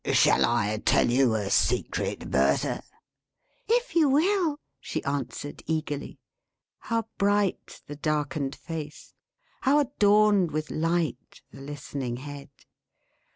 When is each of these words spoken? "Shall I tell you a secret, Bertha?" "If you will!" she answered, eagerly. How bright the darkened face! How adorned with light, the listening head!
"Shall 0.13 0.43
I 0.45 0.81
tell 0.83 1.11
you 1.11 1.35
a 1.35 1.51
secret, 1.51 2.31
Bertha?" 2.31 2.81
"If 3.69 3.93
you 3.95 4.09
will!" 4.09 4.59
she 4.79 5.03
answered, 5.03 5.61
eagerly. 5.67 6.17
How 6.79 7.05
bright 7.19 7.79
the 7.85 7.97
darkened 7.97 8.55
face! 8.55 9.13
How 9.61 9.77
adorned 9.77 10.49
with 10.49 10.71
light, 10.71 11.41
the 11.51 11.61
listening 11.61 12.17
head! 12.17 12.49